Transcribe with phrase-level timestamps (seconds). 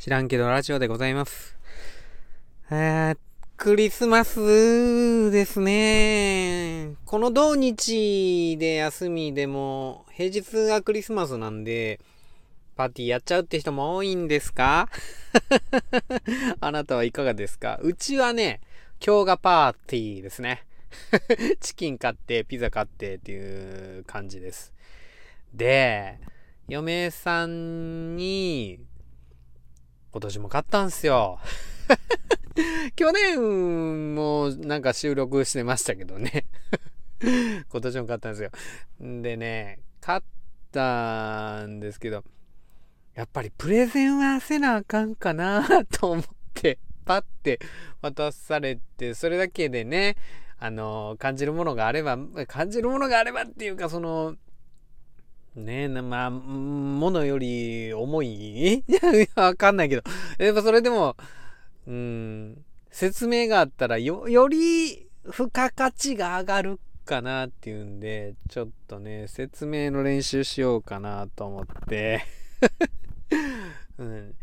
[0.00, 1.58] 知らんけどラジオでございます。
[2.70, 3.18] えー、
[3.58, 6.94] クリスマスですね。
[7.04, 12.00] この土日で休みでも、平日がクリスマスなんで、
[12.76, 14.88] パーティーやっちゃうって人も多いんですか？
[16.60, 17.78] あなたはいかがですか？
[17.82, 18.62] うちはね、
[19.06, 20.64] 今日がパーティーですね。
[21.60, 24.72] チキン買って、ピザ買ってっていう感じです。
[25.52, 26.18] で、
[26.68, 28.80] 嫁さんに
[30.12, 31.38] 今年も買ったんすよ。
[32.96, 36.44] 去年もなんか収録してましたけどね
[37.70, 38.50] 今年も買ったんですよ。
[39.00, 40.20] でね、買っ
[40.72, 42.24] たんですけど、
[43.14, 47.60] やっぱりプレゼンはせなあかんかなと思って、パッて
[48.00, 50.16] 渡されて、それだけでね、
[50.58, 54.36] あの、感じるものがあれば、感じるものがあればっていうか、その、
[55.56, 58.84] ねえ、まあ、ものより重い、
[59.34, 60.02] わかんないけど。
[60.38, 61.16] やっぱそれでも、
[61.86, 72.24] うん、説明があったらよ、より付加価値が上がるかなっていうんで、ちょっとね、説明の練習しようかなと思って。
[73.98, 74.34] うん、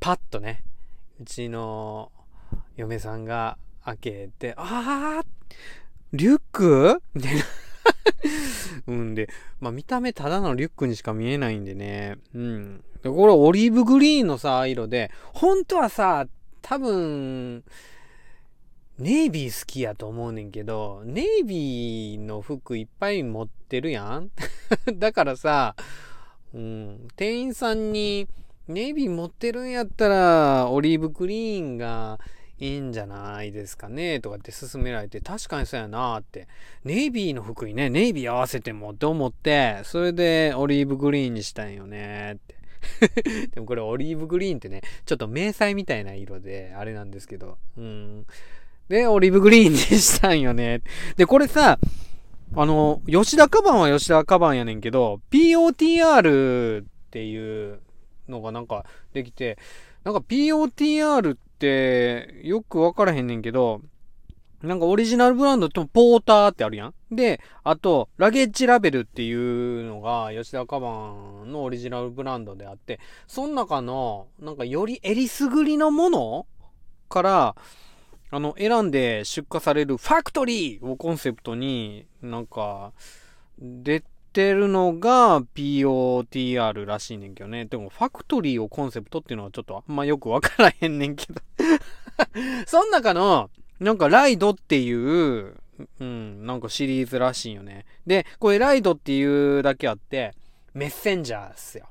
[0.00, 0.64] パッとね、
[1.20, 2.10] うちの
[2.76, 5.24] 嫁さんが開けて、ああ
[6.12, 7.02] リュック？
[7.14, 7.42] みたいな。
[8.86, 9.28] うんで、
[9.60, 12.16] まあ見た目ただのリュックにしか見えないんでね。
[12.34, 12.84] うん。
[13.02, 16.26] で、これオリーブグリーンのさ、色で、本当はさ、
[16.62, 17.64] 多分、
[18.98, 24.30] ネイビー好きやと思うねんけど、ネイビーの服いっぱい持ってるやん
[24.98, 25.76] だからさ、
[26.54, 28.26] うん、店員さんに、
[28.68, 32.18] ネイビー持ってるんやったら、オリーブグリーンが
[32.58, 36.48] いいんじゃないですかねとかって勧められて、確かにそうやなって。
[36.84, 42.56] ネイビーの服にね、ネイビー合わせてもって思って、それでオリーブグリーンにしたんよねって。
[43.52, 47.58] でもこれオリーブグリーンってね、ちょっと迷彩みたいな色で、あれなんですけど。
[47.76, 48.26] うん。
[48.88, 50.82] で、オリーブグリーンにしたんよね。
[51.16, 51.78] で、これさ、
[52.54, 57.80] あの、吉田カバンは吉田カバンやねんけど、POTR っていう
[58.28, 59.58] のがなんかできて、
[60.04, 63.80] なんか POTR ってってよくわからへんねんけど、
[64.62, 66.94] なんかオリジナルブランドってポーターってあるやん。
[67.10, 71.12] で、あと、ラゲッジラベルっていうのが吉田カバ
[71.44, 76.46] ンのオリジナルブランドであって、その中の、なんかよりえりすぐりのもの
[77.08, 77.56] から、
[78.30, 82.92] あの、選んで出荷されるファクトリーをコンセプトに、なんか、
[83.58, 84.02] 出
[84.36, 87.64] てるのが POTR らしいねんけどね。
[87.64, 91.40] でも、ファクトリーをコンセプトっていうのはちょっとあんまよくわからへんねんけど
[92.68, 93.48] その中の、
[93.80, 95.54] なんかライドっていう、
[96.00, 97.86] うん、なんかシリーズらしいよね。
[98.06, 100.34] で、これライドっていうだけあって、
[100.74, 101.86] メッセンジャーっすよ。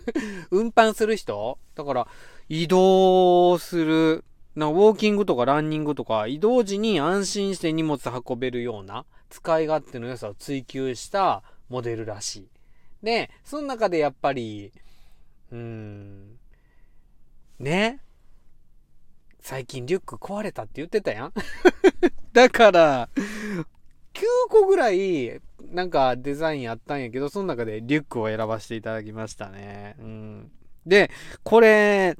[0.50, 1.58] 運搬する人？
[1.74, 2.08] だから、
[2.48, 4.24] 移動する、
[4.56, 12.48] なウォーキングとかランニングとか、移動時に安心して荷物運べるような、使い勝手の良さを追求したモデルらしい。
[13.02, 14.72] で、その中でやっぱり、
[15.50, 16.38] うーん、
[17.58, 18.00] ね
[19.40, 21.32] 最近リュック壊れたって言ってたやん
[22.32, 23.08] だから、
[24.12, 25.40] 9個ぐらい、
[25.72, 29.96] なんかデザインあったんやけど、その中でリュックを選ばせていただきましたね。
[29.98, 30.50] うん。
[30.86, 31.10] で、
[31.42, 32.16] これ、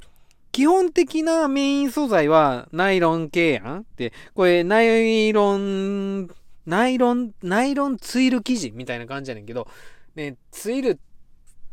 [0.53, 6.29] 基本的なメイン素材はナイロン系やんで、これナイロン
[6.67, 9.69] ナイロン、ナイロンツイル生地みたいな感じやねんけど、
[10.15, 10.99] ね、ツイルっ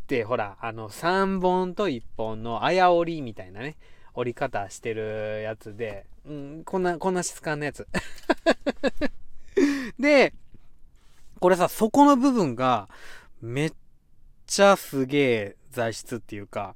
[0.08, 3.76] てほら、あの、3本と1本のあや折りみたいなね、
[4.14, 7.88] 折り方してるやつで、うん、こんな、こんな質感のやつ。
[10.00, 10.34] で、
[11.40, 12.90] これさ、底の部分が、
[13.42, 13.74] めっ
[14.48, 16.76] ちゃすげえ材質っていうか、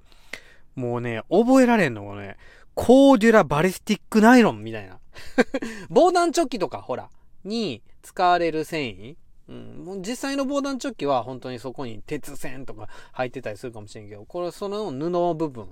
[0.75, 2.37] もうね、覚えられんのもね、
[2.75, 4.99] コーデュラバリスティックナイロンみたいな。
[5.89, 7.09] 防弾チョッキとか、ほら、
[7.43, 9.15] に使われる繊維、
[9.49, 15.67] うん、実際の防弾チョッキは本当にそこに鉄線とか入ってたりするかもしれんけど、これその布の部分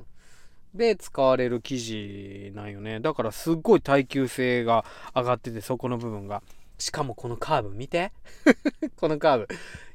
[0.73, 2.99] で使われる生地なんよね。
[2.99, 4.85] だからすっごい耐久性が
[5.15, 6.43] 上がってて、そこの部分が。
[6.77, 8.13] しかもこのカーブ見て
[8.95, 9.47] このカー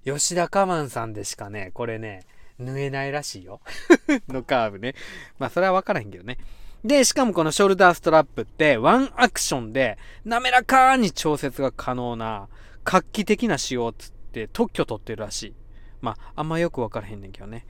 [0.05, 0.19] ブ。
[0.19, 2.27] 吉田カマンさんでしかね、これね、
[2.59, 3.61] 縫えないらしいよ
[4.29, 4.95] のカーブね。
[5.39, 6.37] まあそれはわからへんけどね。
[6.85, 12.49] で、しかもこのショルダーストラップってワンアクションで滑らかに調節が可能な
[12.85, 15.55] 画期的な仕様つって特許取ってるらしい。
[16.03, 17.65] まあ、あんまよくわからへんねんけどね。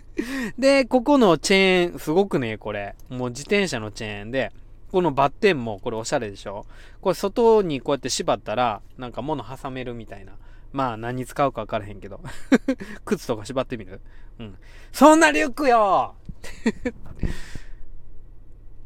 [0.58, 2.94] で、ここのチェーン、すごくね、これ。
[3.08, 4.52] もう自転車のチェーンで、
[4.92, 6.66] このバッテンもこれおしゃれでしょ
[7.00, 10.34] これ外にこうやって縛ったら、なんか物挟めるみたいな。
[10.72, 12.20] まあ何に使うかわからへんけど。
[13.06, 14.02] 靴とか縛ってみる？
[14.38, 14.58] うん。
[14.92, 16.14] そんなリュックよ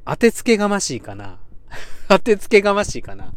[0.05, 1.39] 当てつけがましいかな
[2.09, 3.33] 当てつけがましいかな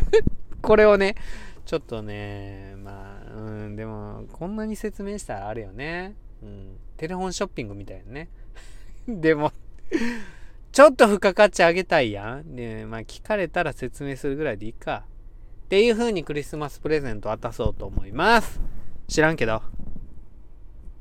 [0.60, 1.16] これをね、
[1.64, 6.14] ちょっとね、まあ、うん、でも、こんなに説明したらあるよね。
[6.42, 6.76] うん。
[6.96, 8.28] テレフォンショッピングみたいなね。
[9.08, 9.52] でも
[10.70, 12.54] ちょっと付加価値あげたいやん。
[12.54, 15.04] で、まあ聞かれたら説明するぐらいでいいか。
[15.64, 18.60] っていう風にクリスマスプレゼント渡そうと思います。
[19.08, 19.62] 知らんけど。